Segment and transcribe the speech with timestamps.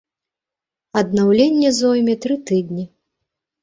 [1.03, 2.93] Аднаўленне зойме тры тыдні.